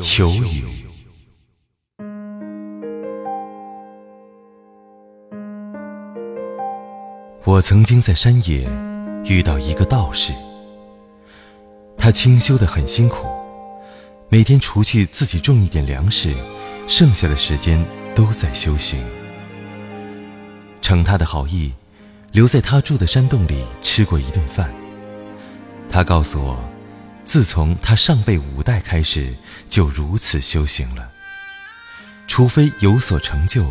[0.00, 0.64] 求雨。
[7.44, 8.68] 我曾经在山野
[9.24, 10.32] 遇到一个道士，
[11.96, 13.26] 他清修的很辛苦，
[14.28, 16.34] 每天除去自己种一点粮食，
[16.86, 17.82] 剩下的时间
[18.14, 19.02] 都在修行。
[20.82, 21.72] 承他的好意，
[22.32, 24.72] 留在他住的山洞里吃过一顿饭。
[25.88, 26.58] 他告诉我，
[27.26, 29.34] 自从他上辈五代开始，
[29.68, 31.10] 就如此修行了。
[32.28, 33.70] 除非有所成就，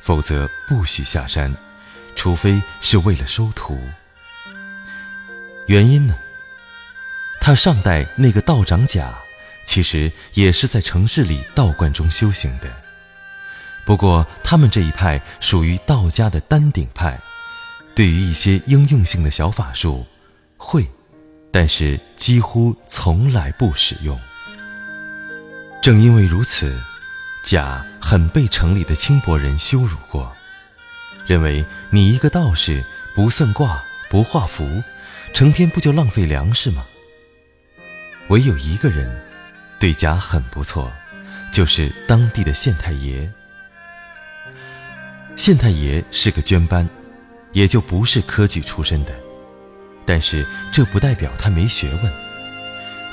[0.00, 1.54] 否则不许下山。
[2.16, 3.78] 除非是为了收徒，
[5.66, 6.16] 原因呢？
[7.40, 9.14] 他上代那个道长甲，
[9.66, 12.70] 其实也是在城市里道观中修行的。
[13.84, 17.20] 不过他们这一派属于道家的丹顶派，
[17.94, 20.06] 对于一些应用性的小法术，
[20.56, 20.88] 会，
[21.58, 24.20] 但是几乎从来不使用。
[25.80, 26.78] 正因为如此，
[27.42, 30.36] 甲很被城里的轻薄人羞辱过。
[31.26, 32.84] 认为你一个道士
[33.14, 34.82] 不算卦不画符，
[35.32, 36.84] 成天不就浪费粮食吗？
[38.28, 39.08] 唯有一个人
[39.78, 40.92] 对甲很不错，
[41.50, 43.32] 就是当地的县太爷。
[45.36, 46.86] 县太爷是个捐班，
[47.52, 49.18] 也就不是科举出身的，
[50.06, 52.12] 但是这不代表他没学问。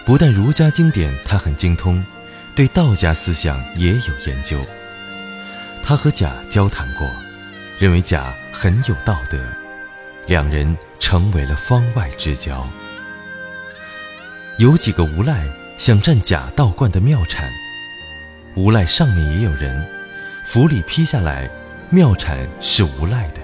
[0.05, 2.05] 不但儒家经典他很精通，
[2.55, 4.65] 对道家思想也有研究。
[5.83, 7.05] 他和甲交谈过。
[7.79, 9.43] 认为甲很有道德，
[10.27, 12.65] 两人成为了方外之交。
[14.57, 15.43] 有几个无赖
[15.77, 17.49] 想占甲道观的庙产，
[18.55, 19.85] 无赖上面也有人，
[20.45, 21.49] 府里批下来，
[21.89, 23.41] 庙产是无赖的。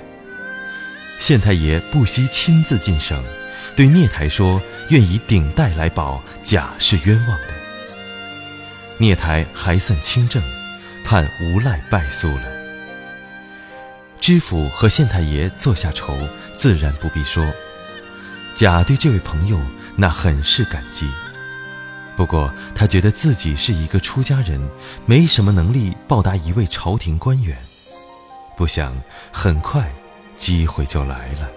[1.20, 3.22] 县太爷不惜亲自进省，
[3.80, 7.53] 对聂台说愿以顶戴来保甲是冤枉的。
[8.97, 10.44] 聂台还算清正，
[11.05, 12.44] 判无赖败诉了。
[14.19, 16.13] 知府和县太爷坐下愁，
[16.54, 17.49] 自然不必说。
[18.54, 19.58] 甲对这位朋友
[19.95, 21.09] 那很是感激，
[22.17, 24.59] 不过他觉得自己是一个出家人，
[25.05, 27.58] 没什么能力报答一位朝廷官员。
[28.58, 28.93] 不想
[29.31, 29.89] 很快，
[30.36, 31.49] 机会就来了。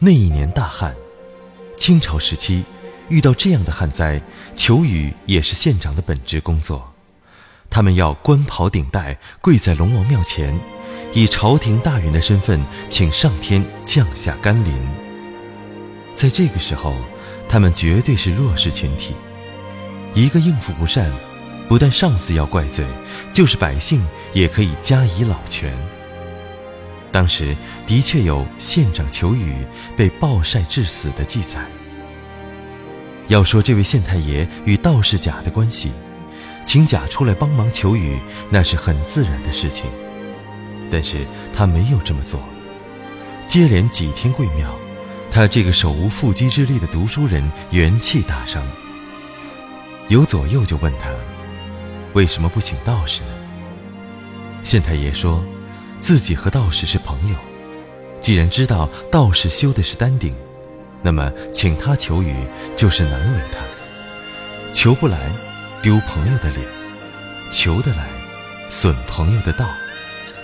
[0.00, 0.94] 那一年大旱，
[1.76, 2.62] 清朝时期
[3.08, 4.22] 遇到这样的旱灾，
[4.54, 6.94] 求雨也是县长的本职工作。
[7.68, 10.56] 他们要官袍顶戴，跪在龙王庙前，
[11.12, 14.72] 以朝廷大员的身份，请上天降下甘霖。
[16.14, 16.94] 在这个时候，
[17.48, 19.14] 他们绝对是弱势群体，
[20.14, 21.12] 一个应付不善，
[21.68, 22.84] 不但上司要怪罪，
[23.32, 24.00] 就是百姓
[24.32, 25.76] 也可以加以老拳。
[27.10, 29.54] 当时的确有县长求雨
[29.96, 31.60] 被暴晒致死的记载。
[33.28, 35.90] 要说这位县太爷与道士甲的关系。
[36.64, 38.18] 请甲出来帮忙求雨，
[38.50, 39.86] 那是很自然的事情，
[40.90, 41.24] 但是
[41.54, 42.38] 他没有这么做。
[43.46, 44.78] 接连几天跪庙，
[45.30, 48.62] 他这个手无缚鸡之力的读书人元气大伤。
[50.08, 51.08] 有左右就问他，
[52.12, 53.28] 为什么不请道士呢？
[54.62, 55.42] 县太爷说，
[56.00, 57.36] 自己和道士是朋友，
[58.20, 60.34] 既然知道道士修的是丹顶，
[61.02, 62.34] 那么请他求雨
[62.76, 63.58] 就是难为他，
[64.72, 65.18] 求不来。
[65.80, 66.66] 丢朋友的脸，
[67.52, 68.08] 求得来，
[68.68, 69.64] 损朋友的道，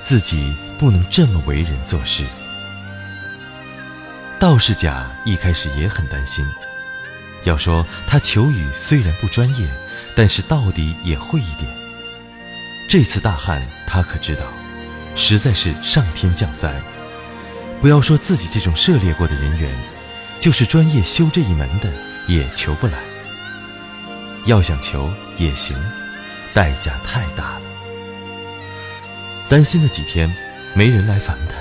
[0.01, 2.23] 自己不能这么为人做事。
[4.39, 6.47] 道士甲一开始也很担心，
[7.43, 9.69] 要说他求雨虽然不专业，
[10.15, 11.69] 但是到底也会一点。
[12.89, 14.45] 这次大旱，他可知道，
[15.15, 16.75] 实在是上天降灾。
[17.81, 19.71] 不要说自己这种涉猎过的人员，
[20.39, 21.93] 就是专业修这一门的，
[22.29, 22.95] 也求不来。
[24.47, 25.77] 要想求也行，
[26.53, 27.63] 代价太大了。
[29.49, 30.35] 担心了几天，
[30.75, 31.57] 没人来烦他，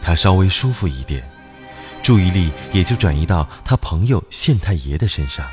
[0.00, 1.22] 他稍微舒服一点，
[2.02, 5.46] 注意力也就转移到他朋友县太爷的身上。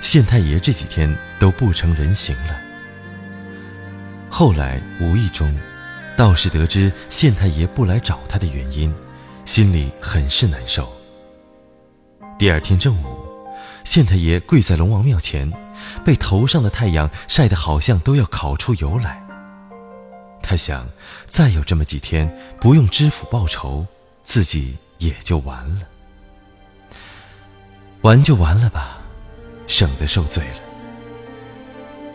[0.00, 2.56] 县太爷这几天都不成人形了。
[4.30, 5.58] 后来无意中，
[6.18, 8.92] 道士得知县太爷不来找他的原因，
[9.44, 10.92] 心里很是难受。
[12.36, 13.16] 第二天正午。
[13.84, 15.48] 县太爷跪在龙王庙前，
[16.04, 19.24] 被头上的太阳晒得好像都要烤出油来。
[20.42, 20.88] 他想，
[21.26, 23.86] 再有这么几天不用知府报仇，
[24.24, 25.82] 自己也就完了。
[28.00, 28.98] 完就完了吧，
[29.68, 30.67] 省得受罪了。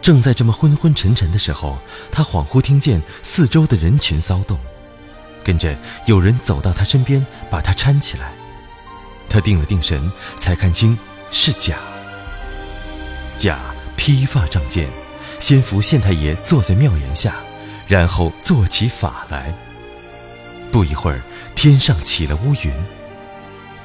[0.04, 1.80] 正在这么昏昏沉沉的时候，
[2.12, 4.60] 他恍惚听见四周的人群骚动，
[5.46, 5.74] 跟着
[6.06, 8.34] 有人走到他身边，把他搀起来。
[9.30, 10.96] 他定了定神，才看清。
[11.32, 11.78] 是甲，
[13.36, 13.58] 甲
[13.96, 14.88] 披发仗剑，
[15.40, 17.36] 先扶县太爷坐在庙檐下，
[17.88, 19.56] 然后做起法来。
[20.70, 21.22] 不一会儿，
[21.56, 22.72] 天上起了乌云。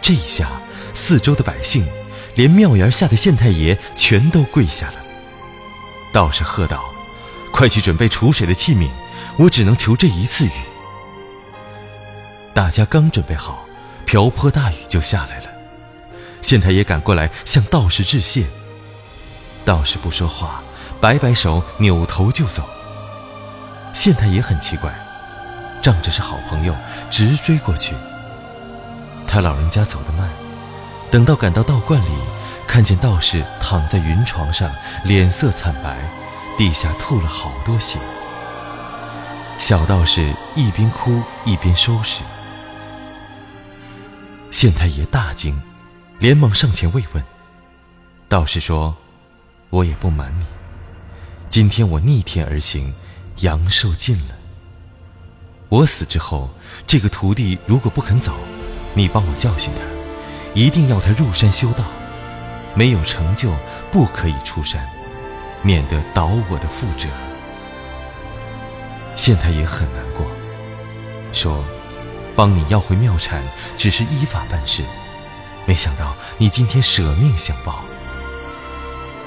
[0.03, 0.51] 这一下，
[0.93, 1.87] 四周的百姓，
[2.35, 4.95] 连庙檐下的县太爷全都跪下了。
[6.13, 6.85] 道士喝道
[7.53, 8.89] ：“快去准备储水的器皿，
[9.39, 10.51] 我只能求这一次雨。”
[12.55, 13.65] 大家刚准备好，
[14.05, 15.47] 瓢泼大雨就下来了。
[16.43, 18.47] 县太爷赶过来向道士致谢。
[19.65, 20.63] 道士不说话，
[21.01, 22.69] 摆摆手，扭头就走。
[23.93, 24.93] 县太爷很奇怪，
[25.83, 26.75] 仗着是好朋友，
[27.11, 27.95] 直追过去。
[29.27, 30.31] 他老人家走得慢，
[31.11, 32.09] 等到赶到道观里，
[32.69, 34.71] 看见道士躺在云床上，
[35.03, 35.99] 脸色惨白，
[36.59, 37.99] 地下吐了好多血。
[39.57, 42.23] 小道士一边哭一边收拾。
[44.51, 45.59] 县太爷大惊，
[46.19, 47.25] 连忙上前慰问。
[48.29, 48.95] 道士说
[49.71, 50.45] ：“我也不瞒你，
[51.49, 52.95] 今天我逆天而行，
[53.39, 54.35] 阳寿尽了。
[55.71, 56.51] 我死之后，
[56.87, 58.35] 这个徒弟如果不肯走，
[58.93, 59.81] 你帮我教训他，
[60.55, 61.83] 一定要他入山修道，
[62.75, 63.51] 没有成就
[63.91, 64.89] 不可以出山，
[65.63, 67.09] 免得倒我的覆辙。”
[69.17, 70.27] 县太爷很难过，
[71.33, 71.65] 说。
[72.37, 73.43] 帮你要回庙产，
[73.77, 74.85] 只是依法办事，
[75.67, 77.81] 没想到你今天舍命相报。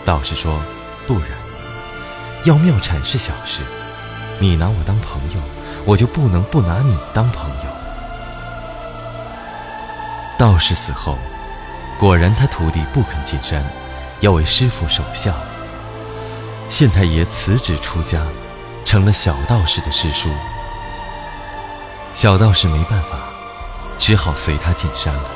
[0.05, 0.63] 道士说
[1.05, 1.27] ：“不然，
[2.45, 3.63] 要庙产是小事，
[4.39, 5.41] 你拿我当朋友，
[5.83, 7.69] 我就不能不拿你当朋友。”
[10.39, 11.17] 道士死后，
[12.01, 13.63] 果然他徒弟不肯进山，
[14.21, 15.31] 要为师傅守孝。
[16.67, 18.25] 县太爷辞职出家，
[18.83, 20.27] 成了小道士的师叔。
[22.15, 23.19] 小道士没办法，
[23.99, 25.29] 只好随他进山了。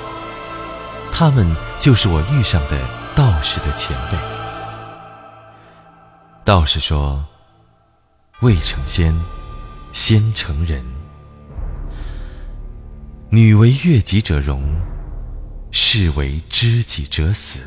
[1.12, 2.82] 他们就是我遇上的
[3.16, 4.18] 道士的前辈。
[6.44, 7.24] 道士说
[8.42, 9.16] ：“未成仙，
[9.94, 10.84] 先成人。
[13.30, 14.64] 女为悦己者容，
[15.78, 17.60] 是为知己者死。”